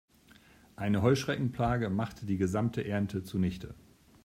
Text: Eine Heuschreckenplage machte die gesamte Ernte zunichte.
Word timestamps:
Eine 0.75 1.03
Heuschreckenplage 1.03 1.91
machte 1.91 2.25
die 2.25 2.37
gesamte 2.37 2.83
Ernte 2.83 3.21
zunichte. 3.21 3.75